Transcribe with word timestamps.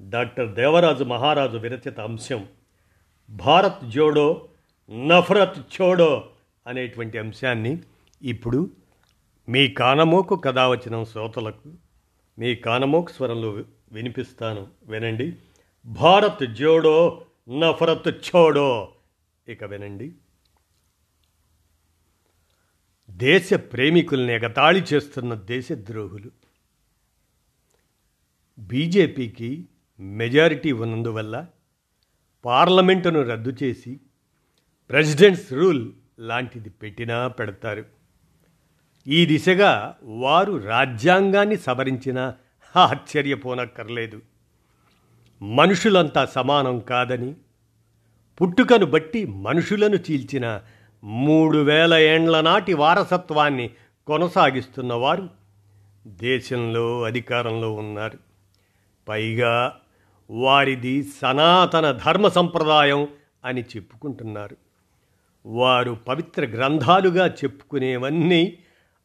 Doctor 0.00 0.54
Devaraju 0.54 1.04
మహారాజు 1.04 1.56
విరచిత 1.56 2.00
అంశం 2.00 2.48
భారత్ 3.30 3.84
జోడో 3.88 4.48
నఫరత్ 5.06 5.58
చోడో 5.80 6.30
అనేటువంటి 6.66 7.18
అంశాన్ని 7.18 7.78
ఇప్పుడు 8.22 8.70
మీ 9.48 9.68
కానమోకు 9.68 10.36
కథావచనం 10.36 11.04
శ్రోతలకు 11.04 11.72
మీ 12.38 12.54
కానమోకు 12.54 13.10
స్వరంలో 13.10 13.50
వినిపిస్తాను. 13.92 14.66
వినండి. 14.82 15.36
భారత్ 15.86 16.52
జోడో 16.52 17.24
నఫరత్ 17.58 18.08
చోడో. 18.08 18.92
ఇక 19.48 19.64
వినండి. 19.64 20.12
దేశ 23.10 23.54
ప్రేమికుల్ని 23.54 24.32
ఎగతాళి 24.32 24.84
చేస్తున్న 24.94 25.34
దేశద్రోహులు. 25.34 26.30
బీజేపీకి 28.58 29.68
మెజారిటీ 30.00 30.72
ఉన్నందువల్ల 30.72 31.46
పార్లమెంటును 32.44 33.22
రద్దు 33.22 33.56
చేసి 33.62 34.00
ప్రెసిడెంట్స్ 34.90 35.52
రూల్ 35.52 35.92
లాంటిది 36.18 36.70
పెట్టినా 36.70 37.28
పెడతారు. 37.28 37.84
ఈ 39.06 39.26
దిశగా 39.26 39.96
వారు 40.02 40.56
రాజ్యాంగాన్ని 40.56 41.56
సవరించినా 41.56 42.34
ఆశ్చర్యపోనక్కర్లేదు. 42.76 44.22
మనుషులంతా 45.42 46.24
సమానం 46.24 46.80
కాదని 46.80 47.34
పుట్టుకను 48.42 48.86
బట్టి 48.86 49.26
మనుషులను 49.26 49.96
చీల్చిన 49.96 50.62
మూడు 51.04 51.58
వేల 51.58 51.94
ఏండ్ల 51.94 52.40
నాటి 52.40 52.74
వారసత్వాన్ని 52.74 53.70
కొనసాగిస్తున్నవారు 54.06 55.28
దేశంలో 56.06 57.02
అధికారంలో 57.02 57.72
ఉన్నారు. 57.72 58.18
పైగా 59.08 59.80
వారిది 60.30 61.02
సనాతన 61.02 61.90
ధర్మ 62.06 62.28
సంప్రదాయం 62.28 63.08
అని 63.44 63.62
చెప్పుకుంటున్నారు. 63.62 64.56
వారు 65.46 65.92
పవిత్ర 66.08 66.44
గ్రంథాలుగా 66.44 67.26
చెప్పుకునేవన్నీ 67.26 68.58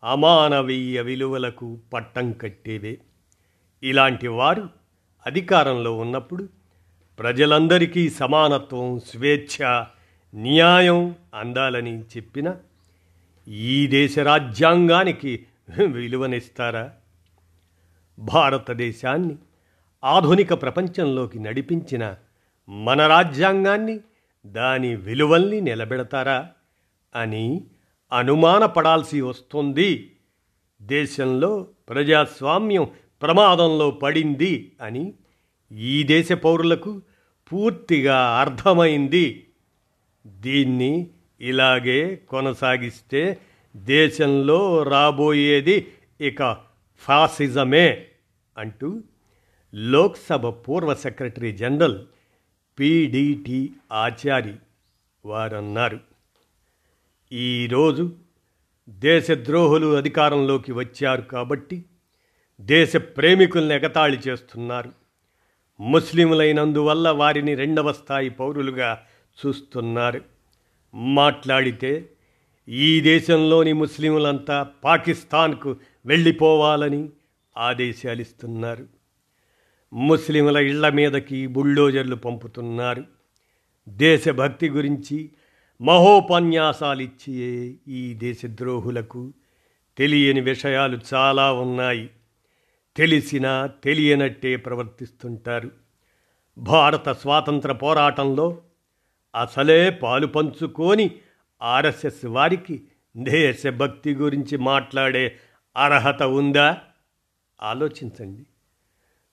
అమానవీయ 0.04 1.02
విలువలకు 1.02 1.80
పట్టం 1.94 2.32
కట్టేవే. 2.32 2.98
ఇలాంటి 3.84 4.28
వారు 4.28 4.70
అధికారంలో 5.26 5.98
ఉన్నప్పుడు 5.98 6.50
ప్రజలందరికీ 7.20 8.10
సమానత్వం 8.10 9.00
స్వేచ్ఛ 9.00 9.84
న్యాయం 10.36 11.16
అందాలని 11.34 12.02
చెప్పిన 12.02 12.56
ఈ 13.48 13.88
దేశ 13.88 14.20
రాజ్యాంగానికి 14.20 15.46
విలువనిస్తారా? 15.86 16.92
భారతదేశాన్ని 18.20 19.36
ఆధునిక 20.04 20.54
ప్రపంచంలోకి 20.54 21.40
నడిపించిన 21.40 22.16
మన 22.70 23.08
రాజ్యాంగాన్ని 23.08 24.00
దాని 24.46 24.96
విలువల్ని 24.96 25.62
నిలబెడతారా 25.62 26.50
అని 27.16 27.62
అనుమానపడాల్సి 28.14 29.22
వస్తుంది. 29.22 30.12
దేశంలో 30.82 31.68
ప్రజాస్వామ్యం 31.90 32.88
ప్రమాదంలో 33.22 33.92
పడింది 33.92 34.72
అని 34.82 35.14
ఈ 35.72 36.04
దేశ 36.04 36.32
పౌరులకు 36.32 37.02
పూర్తిగా 37.52 38.22
అర్థమైంది. 38.22 39.48
దీన్ని 40.28 41.08
ఇలాగే 41.42 42.16
కొనసాగిస్తే 42.16 43.38
దేశంలో 43.76 44.84
రాబోయేది 44.84 45.88
ఇక 46.22 46.58
ఫాసిజమే 46.98 48.06
అంటూ 48.58 49.02
లోక్సభ 49.76 50.48
పూర్వ 50.48 50.94
సెక్రటరీ 50.94 51.52
జనరల్ 51.52 52.06
పిడిటి 52.80 53.74
ఆచారి 53.92 54.56
వారన్నారు. 55.26 56.00
ఈరోజు 57.34 58.12
దేశద్రోహులు 58.90 59.98
అధికారంలోకి 59.98 60.72
వచ్చారు 60.72 61.22
కాబట్టి 61.22 61.86
దేశ 62.62 62.96
ప్రేమికుల్ని 62.96 63.76
ఎగతాళి 63.76 64.20
చేస్తున్నారు. 64.28 64.92
ముస్లింలైనందువల్ల 65.80 67.10
వారిని 67.10 67.56
రెండవ 67.56 67.92
స్థాయి 67.92 68.30
పౌరులుగా 68.30 69.06
చూస్తున్నారు. 69.46 70.22
మాట్లాడితే 70.96 72.10
ఈ 72.70 73.02
దేశంలోని 73.02 73.74
ముస్లింలంతా 73.74 74.72
పాకిస్తాన్కు 74.84 75.76
వెళ్ళిపోవాలని 76.06 77.10
ఆదేశాలిస్తున్నారు. 77.58 78.99
ముస్లింల 79.94 80.58
ఇళ్ళ 80.58 80.90
మీదకి 80.90 81.48
బుల్డోజర్లు 81.48 82.16
పంపుతున్నారు. 82.16 83.04
దేశభక్తి 83.90 84.70
గురించి 84.70 85.30
మహోపన్యాసాలిచ్చే 85.82 87.76
ఈ 87.88 88.14
దేశద్రోహులకు 88.14 89.34
తెలియని 89.98 90.42
విషయాలు 90.42 91.00
చాలా 91.14 91.54
ఉన్నాయి. 91.54 92.10
తెలిసినా 92.96 93.68
తెలియనట్టే 93.68 94.56
ప్రవర్తిస్తుంటారు. 94.56 95.72
భారత 96.58 97.10
స్వాతంత్ర 97.10 97.72
పోరాటంలో 97.72 98.62
అసలే 99.42 99.90
పాలు 99.90 100.28
పంచుకొని 100.28 101.12
ఆర్ఎస్ఎస్ 101.62 102.26
వారికి 102.26 102.82
దేశభక్తి 103.18 104.14
గురించి 104.14 104.58
మాట్లాడే 104.58 105.36
అర్హత 105.78 106.24
ఉందా? 106.24 106.82
ఆలోచించండి. 107.62 108.46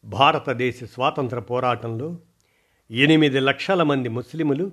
భారతదేశ 0.05 0.85
స్వాతంత్ర 0.85 1.39
పోరాటంలో 1.39 2.19
ఎనిమిది 2.91 3.41
లక్షల 3.41 3.83
మంది 3.83 4.09
ముస్లిములు 4.09 4.73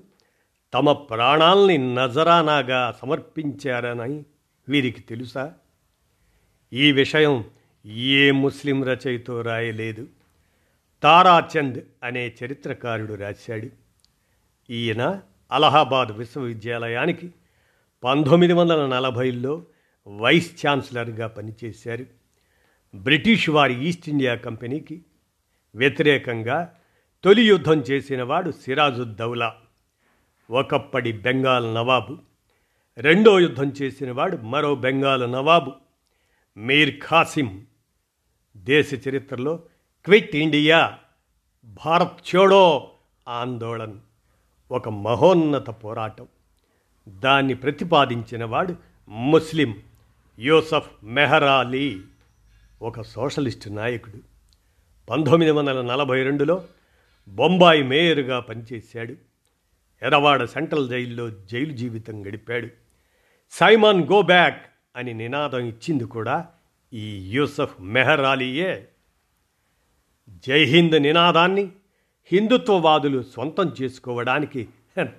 తమ 0.73 0.91
ప్రాణాల్ని 0.91 1.95
నజరానాగా 1.95 2.97
సమర్పించారని 3.01 4.23
వీరికి 4.69 5.01
తెలుసా? 5.01 5.53
ఈ 6.73 6.91
విషయం 6.91 7.45
ఏ 7.85 8.31
ముస్లిం 8.31 8.84
రచయితో 8.84 9.41
రాయలేదు. 9.41 10.07
తారాచంద్ 11.03 11.79
అనే 12.03 12.34
చరిత్రకారుడు 12.44 13.13
రాశాడు. 13.13 13.69
ఈయన 14.69 15.22
అలహాబాద్ 15.51 16.11
విశ్వవిద్యాలయానికి 16.11 17.31
పంతొమ్మిది 18.03 18.53
వందల 18.53 18.85
నలభైలో 18.85 19.66
వైస్ 20.07 20.67
ఛాన్సలర్గా 20.67 21.28
పనిచేశారు. 21.28 22.05
బ్రిటిష్ 22.95 23.50
వారి 23.50 23.88
ఈస్ట్ 23.88 24.09
ఇండియా 24.09 24.35
కంపెనీకి 24.35 25.01
వ్యతిరేకంగా 25.75 26.75
తొలి 27.23 27.47
యుద్ధం 27.47 27.78
చేసినవాడు 27.78 28.51
సిరాజుద్దౌలా 28.51 29.56
ఒకప్పటి 30.51 31.11
బెంగాల్ 31.11 31.75
నవాబు 31.75 32.17
రెండో 32.97 33.39
యుద్ధం 33.39 33.73
చేసినవాడు 33.81 34.38
మరో 34.38 34.75
బెంగాల్ 34.75 35.31
నవాబు 35.31 35.72
మీర్ 36.57 37.01
ఖాసిం. 37.01 37.66
దేశ 38.57 38.94
చరిత్రలో 38.94 39.59
క్విట్ 40.06 40.35
ఇండియా 40.35 40.97
భారత్ 41.66 42.35
చోడో 42.35 42.90
ఆందోళన్ 43.28 43.99
ఒక 44.72 44.90
మహోన్నత 44.90 45.70
పోరాటం. 45.70 46.28
దాన్ని 47.09 47.53
ప్రతిపాదించినవాడు 47.53 48.75
ముస్లిం 49.09 49.75
యూసఫ్ 50.40 50.90
మెహరాలీ 51.03 52.02
ఒక 52.81 53.02
సోషలిస్టు 53.02 53.70
నాయకుడు. 53.70 54.33
పంతొమ్మిది 55.09 55.52
వందల 55.52 55.82
నలభై 55.82 56.23
రెండులో 56.23 56.64
బొంబాయి 57.28 57.84
మేయర్గా 57.84 58.40
పనిచేశాడు. 58.40 59.16
ఎరవాడ 60.02 60.44
సెంట్రల్ 60.44 60.90
జైల్లో 60.90 61.29
జైలు 61.29 61.73
జీవితం 61.73 62.28
గడిపాడు. 62.28 62.67
సైమాన్ 63.52 64.03
గో 64.03 64.22
బ్యాక్ 64.22 64.66
అని 64.96 65.14
నినాదం 65.14 65.59
ఇచ్చింది 65.59 66.03
కూడా 66.03 66.47
ఈ 66.94 67.32
యూసఫ్ 67.32 67.82
మెహర్ 67.82 68.22
అలీయే. 68.22 68.88
జై 70.47 70.64
హింద్ 70.64 71.03
నినాదాన్ని 71.03 71.72
హిందుత్వవాదులు 72.32 73.23
సొంతం 73.35 73.73
చేసుకోవడానికి 73.82 74.67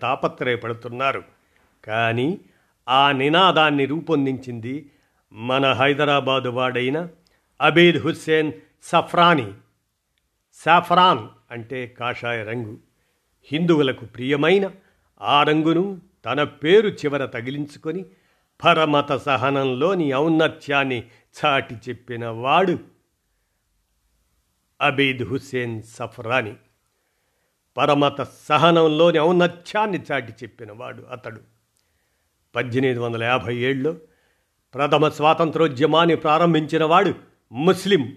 తాపత్రయపడుతున్నారు. 0.03 1.23
కానీ 1.85 2.41
ఆ 2.89 3.13
నినాదాన్ని 3.13 3.85
రూపొందించింది 3.85 4.91
మన 5.33 5.73
హైదరాబాదు 5.73 6.49
వాడైన 6.49 7.09
అబీద్ 7.61 7.99
హుస్సేన్ 7.99 8.53
సఫ్రానీ. 8.83 9.53
సాఫరాన్ 10.55 11.29
అంటే 11.51 11.87
కాషాయ 11.87 12.45
రంగు. 12.45 12.79
హిందువులకు 13.45 14.05
ప్రియమైన 14.05 14.71
ఆ 15.23 15.43
రంగును 15.43 16.01
తన 16.25 16.45
పేరు 16.45 16.89
చివర 16.89 17.27
తగిలించుకొని 17.27 18.05
పరమత 18.65 19.12
సహనంలోని 19.12 20.15
ఔన్నత్యాన్ని 20.15 21.05
చాటి 21.45 21.75
చెప్పిన 21.75 22.27
వాడు 22.27 22.79
అబీద్ 24.81 25.23
హుస్సేన్ 25.23 25.83
సఫరాని. 25.83 26.56
పరమత 27.77 28.23
సహనంలోని 28.23 29.19
ఔన్నత్యాన్ని 29.19 30.03
చాటి 30.12 30.33
చెప్పినవాడు 30.33 31.03
అతడు. 31.03 31.41
పద్దెనిమిది 32.55 32.99
వందల 32.99 33.25
యాభై 33.25 33.56
ఏడులో 33.56 33.97
ప్రథమ 34.75 35.09
స్వాతంత్రోద్యమాన్ని 35.09 36.17
ప్రారంభించినవాడు 36.17 37.15
ముస్లిం. 37.53 38.17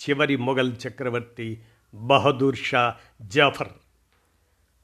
చివరి 0.00 0.36
మొఘల్ 0.36 0.72
చక్రవర్తి 0.88 1.62
బహదూర్ 1.94 2.56
షా 2.56 2.96
జాఫర్. 3.22 3.68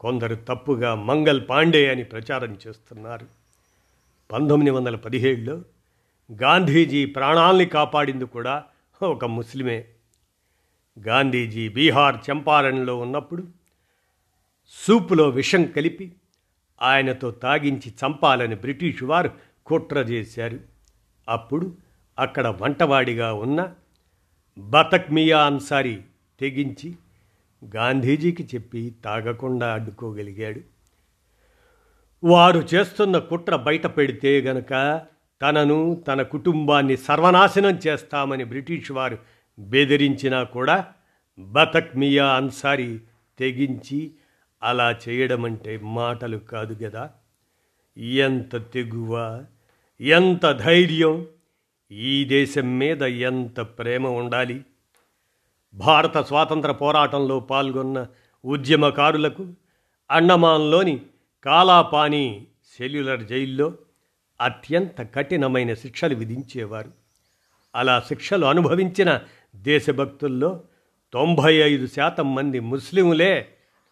కొందరు 0.00 0.34
తప్పుగా 0.34 0.94
మంగల్ 0.94 1.48
పాండే 1.50 1.90
అని 1.90 2.04
ప్రచారం 2.04 2.58
చేస్తున్నారు. 2.66 3.26
పంతొమ్మిది 4.32 4.70
వందల 4.70 4.96
పదిహేడులో 4.96 5.62
గాంధీజీ 6.42 7.04
ప్రాణాల్ని 7.04 7.66
కాపాడింది 7.66 8.24
కూడా 8.24 8.64
ఒక 9.02 9.24
ముస్లిమే. 9.24 9.84
గాంధీజీ 10.98 11.68
బీహార్ 11.68 12.16
చంపారణ్లో 12.30 12.98
ఉన్నప్పుడు 12.98 13.44
సూపులో 14.68 15.28
విషం 15.28 15.64
కలిపి 15.64 16.12
ఆయనతో 16.82 17.30
తాగించి 17.30 17.92
చంపాలని 18.04 18.54
బ్రిటిష్ 18.54 19.02
వారు 19.02 19.30
కుట్ర 19.66 19.98
చేశారు. 19.98 20.60
అప్పుడు 21.28 21.76
అక్కడ 22.18 22.46
వంటవాడిగా 22.46 23.32
ఉన్న 23.32 23.74
బతక్ 24.58 25.12
మియా 25.12 25.38
అన్సారీ 25.44 26.02
తెగించి 26.40 26.94
గాంధీజీకి 27.64 28.48
చెప్పి 28.54 28.94
తాగకుండా 29.04 29.74
అడ్డుకోగలిగాడు. 29.74 30.60
వారు 32.24 32.68
చేస్తున్న 32.74 33.18
కుట్ర 33.18 33.56
బయట 33.56 33.86
పెడితే 33.86 34.40
గనక 34.40 35.00
తనను 35.42 36.04
తన 36.08 36.22
కుటుంబాన్ని 36.22 36.96
సర్వనాశనం 36.96 37.80
చేస్తామని 37.86 38.44
బ్రిటిష్ 38.44 38.92
వారు 38.92 39.18
బెదిరించినా 39.58 40.42
కూడా 40.42 40.86
బతక్ 41.38 41.96
మియా 41.96 42.26
అన్సారీ 42.26 43.00
తెగించి 43.38 44.12
అలా 44.62 44.98
చేయడం 45.08 45.44
అంటే 45.44 45.80
మాటలు 45.82 46.38
కాదు 46.38 46.84
కదా 46.84 47.10
ఎంత 47.96 48.72
తెగువ 48.72 49.44
ఎంత 50.00 50.52
ధైర్యం 50.52 51.26
ఈ 51.92 52.24
దేశం 52.24 52.78
మీద 52.78 53.02
ఎంత 53.02 53.60
ప్రేమ 53.60 54.06
ఉండాలి? 54.06 54.64
భారత 55.74 56.18
స్వాతంత్ర 56.18 56.72
పోరాటంలో 56.72 57.40
పాల్గొన్న 57.40 58.06
ఉద్యమకారులకు 58.44 59.46
అండమాన్లోని 60.10 61.00
కాలాపాని 61.44 62.46
సెల్యులర్ 62.78 63.24
జైల్లో 63.24 63.72
అత్యంత 64.40 65.02
కఠినమైన 65.14 65.74
శిక్షలు 65.74 66.14
విధించేవారు. 66.14 66.90
అలా 67.74 68.00
శిక్షలు 68.00 68.46
అనుభవించిన 68.46 69.20
దేశభక్తుల్లో 69.56 70.60
తొంభై 71.12 71.54
ఐదు 71.54 71.86
శాతం 71.86 72.34
మంది 72.34 72.60
ముస్లింలే 72.60 73.48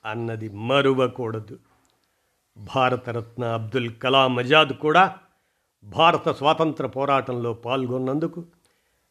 అన్నది 0.06 0.48
మరువకూడదు. 0.48 1.58
భారతరత్న 2.76 3.44
అబ్దుల్ 3.44 3.90
కలాం 4.02 4.38
ఆజాద్ 4.38 4.72
కూడా 4.72 5.18
భారత 5.84 6.28
స్వాతంత్ర 6.28 6.86
పోరాటంలో 6.86 7.52
పాల్గొన్నందుకు 7.52 8.44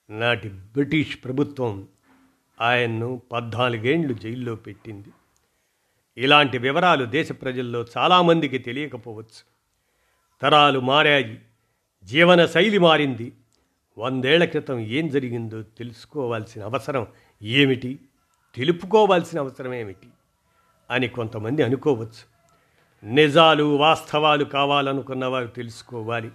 నాటి 0.10 0.50
బ్రిటిష్ 0.50 1.18
ప్రభుత్వం 1.24 1.88
ఆయన్ను 2.62 3.22
పద్నాలుగేండ్లు 3.31 4.14
జైల్లో 4.14 4.56
పెట్టింది. 4.56 5.10
ఇలాంటి 6.18 6.58
వివరాలు 6.58 7.06
దేశ 7.06 7.31
ప్రజల్లో 7.31 7.86
చాలామందికి 7.98 8.58
తెలియకపోవచ్చు. 8.58 9.54
తరాలు 10.42 10.80
మారాయి 10.80 11.42
జీవన 12.04 12.46
శైలి 12.46 12.78
మారింది. 12.78 13.34
వందేళ్ళ 13.98 14.46
క్రితం 14.46 14.80
ఏం 14.80 15.08
జరిగిందో 15.08 15.62
తెలుసుకోవాల్సిన 15.62 16.64
అవసరం 16.64 17.08
ఏమిటి? 17.42 18.00
తెలుపుకోవాల్సిన 18.56 19.40
అవసరం 19.40 19.74
ఏమిటి? 19.74 20.08
అని 20.92 21.08
కొంతమంది 21.08 21.64
అనుకోవచ్చు. 21.64 22.34
నిజాలు 23.04 23.64
వాస్తవాలు 23.64 24.46
కావాలనుకున్నవారు 24.46 25.48
తెలుసుకోవాలి. 25.48 26.31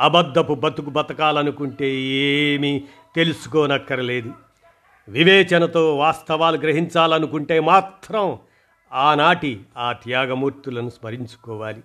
అబద్ధపు 0.00 0.54
బతుకు 0.54 0.90
బతకాలనుకుంటే 0.90 1.90
ఏమీ 2.00 2.84
తెలుసుకోనక్కరలేదు. 3.16 4.32
వివేచనతో 5.08 5.96
వాస్తవాలు 5.96 6.56
గ్రహించాలనుకుంటే 6.56 7.60
మాత్రం 7.60 8.38
ఆనాటి 8.92 9.60
ఆ 9.78 9.92
త్యాగమూర్తులను 9.92 10.88
స్మరించుకోవాలి. 10.88 11.82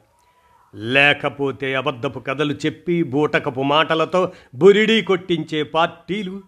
లేకపోతే 0.75 1.75
అబద్ధపు 1.75 2.19
కథలు 2.19 2.53
చెప్పి 2.53 3.03
బూటకపు 3.03 3.61
మాటలతో 3.61 4.31
బురిడీ 4.55 5.01
కొట్టించే 5.01 5.63
పార్టీలు 5.63 6.41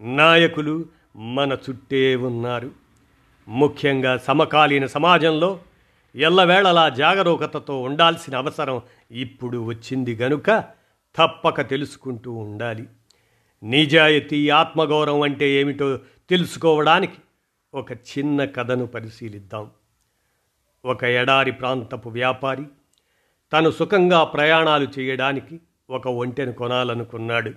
నాయకులు 0.00 0.84
మన 1.16 1.52
చుట్టే 1.52 2.16
ఉన్నారు. 2.16 2.70
ముఖ్యంగా 3.48 4.16
సమకాలీన 4.16 4.86
సమాజంలో 4.86 5.58
ఎల్లవేళలా 6.16 6.88
జాగరూకతతో 6.88 7.82
ఉండాల్సిన 7.82 8.36
అవసరం 8.36 8.80
ఇప్పుడు 9.10 9.58
వచ్చింది 9.58 10.14
గనుక 10.14 10.75
తప్పక 11.18 11.60
తెలుసుకుంటూ 11.60 12.32
ఉండాలి. 12.32 12.88
నిజాయితీ 13.62 14.48
ఆత్మగౌరవం 14.48 15.22
అంటే 15.22 15.50
ఏమిటో 15.50 15.98
తెలుసుకోవడానికి 16.30 17.18
ఒక 17.74 17.92
చిన్న 17.92 18.44
కథను 18.44 18.86
పరిశీలిద్దాం. 18.86 19.70
ఒక 20.84 21.04
ఎడారి 21.04 21.52
ప్రాంతపు 21.52 22.08
వ్యాపారి 22.08 22.64
తను 23.52 23.70
సుఖంగా 23.70 24.24
ప్రయాణాలు 24.24 24.88
చేయడానికి 24.98 25.60
ఒక 25.90 26.08
ఒంటెను 26.08 26.52
కొనాలనుకున్నాడు. 26.52 27.52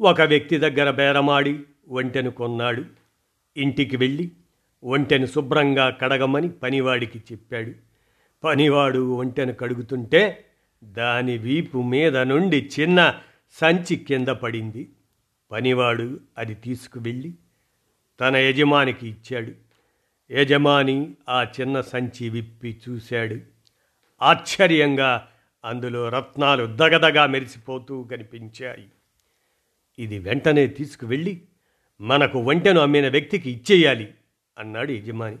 ఒక 0.00 0.20
వ్యక్తి 0.20 0.56
దగ్గర 0.56 0.90
బేరమాడి 0.90 1.60
ఒంటెను 1.88 2.30
కొన్నాడు. 2.30 2.84
ఇంటికి 3.56 3.96
వెళ్ళి 3.96 4.32
ఒంటెను 4.84 5.26
శుభ్రంగా 5.26 5.90
కడగమని 5.90 6.48
పనివాడికి 6.48 7.18
చెప్పాడు. 7.18 7.72
పనివాడు 8.44 9.14
ఒంటెను 9.14 9.52
కడుగుతుంటే 9.52 10.44
దాని 10.84 11.38
వీపు 11.38 11.82
మీద 11.82 12.16
నుండి 12.16 12.70
చిన్న 12.80 13.20
సంచి 13.52 13.96
కింద 13.96 14.28
పడింది. 14.28 14.90
పనివాడు 15.50 16.20
అది 16.38 16.54
తీసుకువెళ్ళి 16.54 17.34
తన 18.20 18.36
యజమానికి 18.36 19.08
ఇచ్చాడు. 19.08 19.52
యజమాని 20.32 21.14
ఆ 21.28 21.42
చిన్న 21.42 21.80
సంచి 21.80 22.28
విప్పి 22.28 22.80
చూశాడు. 22.88 23.36
ఆశ్చర్యంగా 24.22 25.28
అందులో 25.64 26.08
రత్నాలు 26.08 26.76
దగదగా 26.76 27.26
మెరిసిపోతూ 27.26 28.04
కనిపించాయి. 28.04 28.88
ఇది 29.98 30.18
వెంటనే 30.18 30.66
తీసుకువెళ్ళి 30.66 31.42
మనకు 32.00 32.38
వంటను 32.38 32.80
అమ్మిన 32.80 33.08
వ్యక్తికి 33.08 33.50
ఇచ్చేయాలి 33.50 34.14
అన్నాడు 34.58 34.92
యజమాని. 34.92 35.36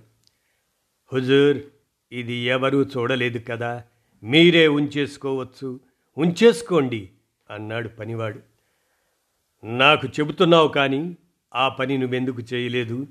హుజూర్ 1.12 1.58
ఇది 2.12 2.34
ఎవరూ 2.34 2.82
చూడలేదు 2.82 3.40
కదా. 3.50 3.84
మీరే 4.22 4.68
ఉంచేసుకోవచ్చు. 4.68 5.80
ఉంచేసుకోండి 6.18 7.08
అన్నాడు 7.50 7.88
పనివాడు. 7.88 8.40
నాకు 9.64 10.06
చెబుతున్నావు 10.06 10.68
కానీ 10.68 11.16
ఆ 11.54 11.68
పని 11.68 11.98
నువ్వెందుకు 11.98 12.42
చేయలేదు? 12.54 13.06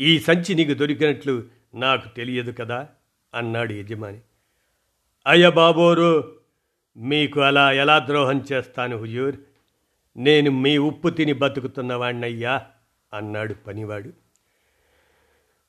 ఈ 0.00 0.18
సంచి 0.18 0.54
నీకు 0.54 0.74
దొరికినట్లు 0.74 1.44
నాకు 1.74 2.16
తెలియదు 2.16 2.52
కదా? 2.52 2.88
అన్నాడు 3.34 3.72
యజమాని. 3.72 4.20
అయ్య 5.26 5.50
బాబోరు 5.50 6.36
మీకు 6.96 7.40
అలా 7.40 7.72
ఎలా 7.72 7.98
ద్రోహం 7.98 8.44
చేస్తాను 8.52 8.96
హుజూర్? 8.96 9.36
నేను 10.16 10.50
మీ 10.50 10.78
ఉప్పు 10.78 11.08
తిని 11.08 11.32
బతుకుతున్నవాణ్ణయ్యా 11.32 12.66
అన్నాడు 13.12 13.54
పనివాడు. 13.54 14.12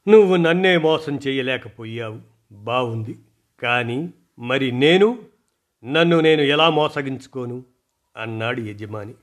నువ్వు 0.10 0.36
నన్నే 0.36 0.78
మోసం 0.78 1.20
చేయలేకపోయావు. 1.28 2.22
బాగుంది 2.52 3.20
కానీ 3.64 4.14
మరి 4.40 4.72
నేను 4.72 5.20
నన్ను 5.86 6.20
నేను 6.20 6.42
ఎలా 6.42 6.70
మోసగించుకోను? 6.70 7.64
అన్నాడు 8.18 8.62
యజమాని. 8.62 9.14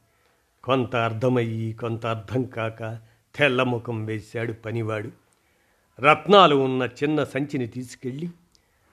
కొంత 0.64 0.96
అర్థమయ్యి 0.96 1.72
కొంత 1.72 2.06
అర్థం 2.06 2.42
కాక 2.42 2.98
తెల్లముఖం 3.34 4.04
వేశాడు 4.04 4.52
పనివాడు. 4.52 5.10
రత్నాలు 6.00 6.56
ఉన్న 6.56 6.82
చిన్న 6.82 7.24
సంచిని 7.24 7.66
తీసుకెళ్ళి 7.66 8.30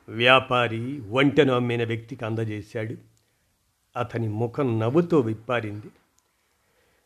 వ్యాపారి 0.09 1.01
వంటను 1.09 1.53
అమ్మిన 1.53 1.83
వ్యక్తికి 1.83 2.25
అందజేశాడు. 2.25 2.95
అతని 3.97 4.27
ముఖం 4.27 4.79
నవ్వుతో 4.79 5.19
విప్పారింది. 5.19 5.87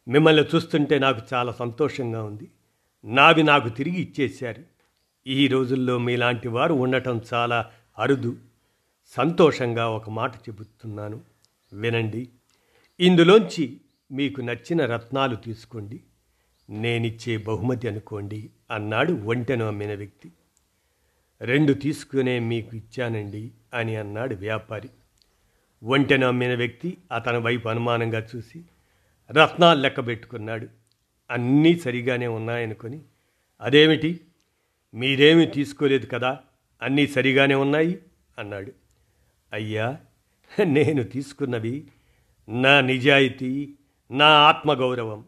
మిమ్మల్ని 0.08 0.44
చూస్తుంటే 0.56 1.00
నాకు 1.00 1.22
చాలా 1.34 1.52
సంతోషంగా 1.52 2.24
ఉంది. 2.24 2.52
నావి 3.06 3.44
నాకు 3.44 3.70
తిరిగి 3.70 3.96
ఇచ్చేశారు. 3.96 4.64
ఈ 5.28 5.48
రోజుల్లో 5.48 5.98
మీలాంటి 5.98 6.48
వారు 6.48 6.74
ఉండటం 6.74 7.22
చాలా 7.34 7.72
అరుదు. 8.00 8.38
సంతోషంగా 9.08 9.90
ఒక 9.90 10.10
మాట 10.10 10.36
చెబుతున్నాను. 10.36 11.22
వినండి. 11.74 12.30
ఇందులోంచి 13.00 13.82
మీకు 14.12 14.42
నచ్చిన 14.42 14.86
రత్నాలు 14.86 15.36
తీసుకోండి. 15.36 16.04
నేనిచ్చే 16.70 17.38
బహుమతి 17.38 17.88
అనుకోండి 17.88 18.50
అన్నాడు 18.72 19.14
ఒంటెను 19.14 19.68
అమ్మిన 19.68 19.96
వ్యక్తి. 19.96 20.32
రెండు 21.42 21.74
తీసుకునే 21.74 22.40
మీకు 22.40 22.76
ఇచ్చానండి 22.76 23.52
అని 23.74 23.96
అన్నాడు 23.96 24.36
వ్యాపారి. 24.36 24.90
ఒంటెను 25.84 26.28
అమ్మిన 26.28 26.56
వ్యక్తి 26.56 26.98
అతని 27.12 27.38
వైపు 27.38 27.70
అనుమానంగా 27.70 28.28
చూసి 28.36 28.64
రత్నాలు 29.32 29.82
లెక్క 29.82 30.08
పెట్టుకున్నాడు. 30.08 30.68
అన్నీ 31.32 31.76
సరిగానే 31.76 32.28
ఉన్నాయనుకొని 32.28 33.02
అదేమిటి? 33.62 34.20
మీరేమీ 34.94 35.46
తీసుకోలేదు 35.46 36.06
కదా? 36.06 36.40
అన్నీ 36.82 37.08
సరిగానే 37.08 37.56
ఉన్నాయి? 37.56 38.00
అన్నాడు. 38.40 38.85
అయ్యా 39.56 39.98
నేను 40.64 41.04
తీసుకున్నవి 41.04 41.88
నా 42.50 42.82
నిజాయితీ 42.82 43.76
నా 44.12 44.26
ఆత్మగౌరవం. 44.26 45.26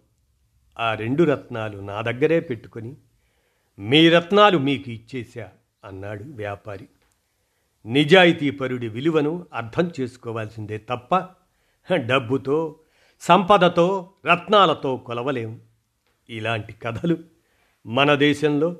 ఆ 0.80 0.94
రెండు 0.94 1.24
రత్నాలు 1.24 1.78
నా 1.78 2.02
దగ్గరే 2.02 2.40
పెట్టుకొని 2.40 2.96
మీ 3.80 4.10
రత్నాలు 4.10 4.58
మీకు 4.58 4.90
ఇచ్చేశా 4.90 5.50
అన్నాడు 5.84 6.24
వ్యాపారి. 6.24 6.88
నిజాయితీ 7.86 8.50
పరుడి 8.50 8.90
విలువను 8.90 9.46
అర్థం 9.54 9.92
చేసుకోవాల్సిందే 10.00 10.78
తప్ప 10.78 11.28
డబ్బుతో 11.94 12.80
సంపదతో 13.22 14.14
రత్నాలతో 14.26 14.98
కొలవలేం. 14.98 15.62
ఇలాంటి 16.30 16.74
కథలు 16.74 17.18
మన 17.86 18.16
దేశంలో 18.16 18.78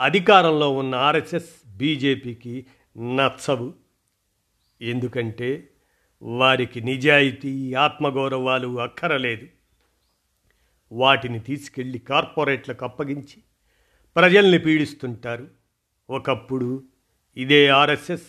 అధికారంలో 0.00 0.70
ఉన్న 0.70 0.94
ఆర్ఎస్ఎస్ 0.94 1.76
బీజేపీకి 1.76 2.66
నచ్చవు. 2.98 3.87
ఎందుకంటే 4.82 5.68
వారికి 6.22 6.80
నిజాయితీ 6.80 7.74
ఆత్మగౌరవాలు 7.74 8.80
అక్కరలేదు. 8.80 9.46
వాటిని 10.92 11.40
తీసుకెళ్ళి 11.40 11.98
కార్పొరేట్లకు 11.98 12.84
అప్పగించి 12.84 13.38
ప్రజల్ని 14.16 14.58
పీడిస్తుంటారు. 14.58 15.48
ఒకప్పుడు 16.10 16.82
ఇదే 17.36 17.68
ఆర్ఎస్ఎస్ 17.68 18.26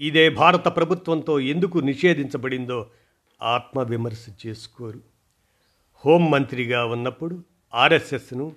ఇదే 0.00 0.30
భారత 0.30 0.68
ప్రభుత్వంతో 0.68 1.40
ఎందుకు 1.40 1.78
నిషేధించబడిందో 1.78 2.90
ఆత్మవిమర్శ 3.42 4.26
చేసుకోరు. 4.46 5.00
హోంమంత్రిగా 6.04 6.84
ఉన్నప్పుడు 6.84 7.44
ఆర్ఎస్ఎస్ను 7.74 8.56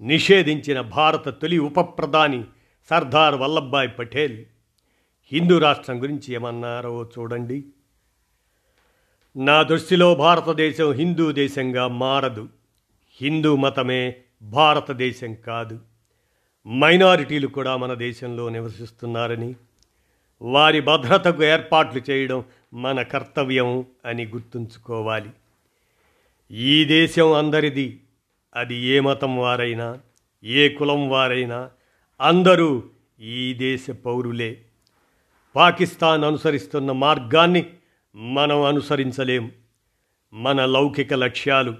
నిషేధించిన 0.00 0.80
భారత 0.80 1.28
తొలి 1.28 1.58
ఉప 1.58 1.80
ప్రధాని 1.80 2.44
సర్దార్ 2.90 3.34
వల్లభాయ్ 3.34 3.98
పటేల్ 3.98 4.44
హిందూ 5.32 5.58
రాష్ట్రం 5.58 6.02
గురించి 6.02 6.34
ఏమన్నారో 6.34 7.10
చూడండి. 7.18 7.64
నా 9.36 9.62
దృష్టిలో 9.62 10.14
భారతదేశం 10.14 10.92
హిందూ 10.92 11.32
దేశంగా 11.32 11.88
మారదు. 11.88 12.48
హిందూ 13.20 13.56
మతమే 13.56 14.16
భారతదేశం 14.42 15.34
కాదు. 15.34 15.78
మైనారిటీలు 16.68 17.46
కూడా 17.46 17.76
మన 17.76 17.94
దేశంలో 17.94 18.48
నివసిస్తున్నారని 18.48 19.54
వారి 20.42 20.80
భద్రతకు 20.80 21.44
ఏర్పాట్లు 21.44 22.02
చేయడం 22.10 22.44
మన 22.74 23.02
కర్తవ్యం 23.02 23.84
అని 24.04 24.26
గుర్తుంచుకోవాలి. 24.26 25.30
ఈ 26.50 26.84
దేశం 26.84 27.32
అందరిది 27.32 28.00
అది 28.56 28.76
ఏ 28.76 29.00
మతం 29.00 29.38
వారైనా 29.38 29.98
ఏ 30.44 30.68
కులం 30.68 31.08
వారైనా 31.08 31.70
అందరూ 32.20 32.82
ఈ 33.20 33.54
దేశ 33.54 33.90
పౌరులే. 33.90 34.62
పాకిస్తాన్ 35.56 36.24
అనుసరిస్తున్న 36.24 36.92
మార్గాన్ని 36.92 37.66
మనం 38.14 38.62
అనుసరించలేం. 38.62 39.52
మన 40.32 40.64
లౌకిక 40.64 41.14
లక్ష్యాలు 41.14 41.74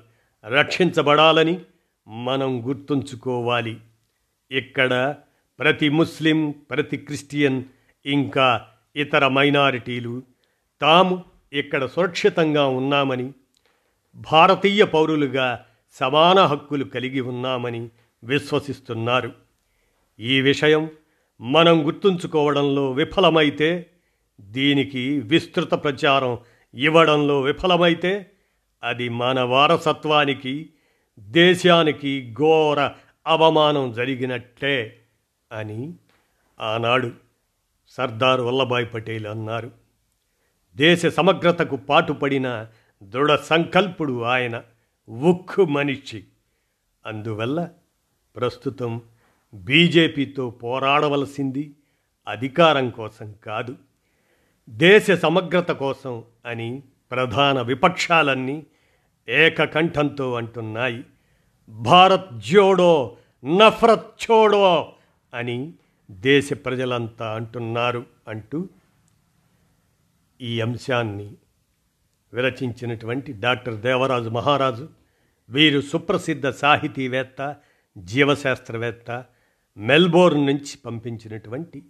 రక్షించబడాలని 0.49 1.61
మనం 2.09 2.69
గుర్తుంచుకోవాలి. 2.69 3.81
ఇక్కడ 4.51 5.17
ప్రతి 5.59 5.89
ముస్లిం 5.89 6.55
ప్రతి 6.71 6.97
క్రిస్టియన్ 6.97 7.65
ఇంకా 8.07 8.67
ఇతర 8.97 9.29
మైనారిటీలు 9.29 10.23
తాము 10.81 11.25
ఇక్కడ 11.53 11.87
సురక్షితంగా 11.87 12.67
ఉన్నామని 12.67 13.33
భారతీయ 14.17 14.85
పౌరులుగా 14.85 15.65
సమాన 15.93 16.41
హక్కులు 16.41 16.85
కలిగి 16.85 17.21
ఉన్నామని 17.21 17.89
విశ్వసిస్తున్నారు. 18.25 19.33
ఈ 20.21 20.41
విషయం 20.41 20.91
మనం 21.41 21.87
గుర్తుంచుకోవడంలో 21.87 22.93
విఫలమైతే 22.93 23.91
దీనికి 24.41 25.21
విస్తృత 25.21 25.71
ప్రచారం 25.75 26.39
ఇవ్వడంలో 26.75 27.41
విఫలమైతే 27.41 28.31
అది 28.83 29.09
మన 29.09 29.41
వారసత్వానికి 29.41 30.71
దేశానికి 31.19 32.35
ఘోర 32.39 32.91
అవమానం 33.27 33.93
జరిగినట్టే 33.93 35.01
అని 35.53 35.95
ఆనాడు 36.61 37.13
సర్దార్ 37.89 38.41
వల్లభాయ్ 38.41 38.87
పటేల్ 38.95 39.27
అన్నారు. 39.27 39.71
దేశ 40.77 41.07
సమగ్రతకు 41.07 41.77
పాటుపడిన 41.77 42.67
దృఢ 43.03 43.35
సంకల్పుడు 43.35 44.23
ఆయన 44.23 44.63
ఉక్కు 45.09 45.65
మనిషి. 45.65 46.25
అందువల్ల 47.07 47.69
ప్రస్తుతం 48.37 49.03
బీజేపీతో 49.55 50.51
పోరాడవలసింది 50.51 51.75
అధికారం 52.29 52.91
కోసం 52.91 53.33
కాదు 53.33 53.77
దేశ 54.69 55.11
సమగ్రత 55.11 55.71
కోసం 55.71 56.25
అని 56.47 56.83
ప్రధాన 57.11 57.63
విపక్షాలన్నీ 57.63 58.67
ఏకకంఠంతో 59.29 60.35
అంటున్నాయి. 60.35 61.05
భారత్ 61.69 62.39
జోడో 62.39 63.17
నఫరత్ 63.45 64.31
చోడో 64.31 64.93
అని 65.35 65.73
దేశ 66.11 66.51
ప్రజలంతా 66.53 67.35
అంటున్నారు 67.35 68.07
అంటూ 68.29 68.69
ఈ 70.41 70.61
అంశాన్ని 70.61 71.35
విరచించినటువంటి 72.35 73.33
డాక్టర్ 73.33 73.75
దేవరాజు 73.75 74.29
మహారాజు 74.29 74.89
వీరు 75.51 75.81
సుప్రసిద్ధ 75.81 76.49
సాహితీవేత్త 76.49 77.57
జీవశాస్త్రవేత్త 77.99 79.25
మెల్బోర్న్ 79.77 80.47
నుంచి 80.47 80.79
పంపించినటువంటి 80.87 81.85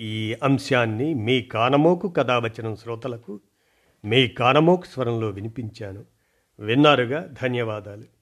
ఈ 0.00 0.36
అంశాన్ని 0.42 1.14
మీ 1.14 1.42
కానమోకు 1.42 2.08
కథావచనం 2.08 2.76
శ్రోతలకు 2.76 3.40
మీ 4.04 4.28
కానమోకు 4.28 4.86
స్వరంలో 4.86 5.30
వినిపించాను. 5.30 6.04
విన్నారుగా? 6.58 7.34
ధన్యవాదాలు. 7.42 8.15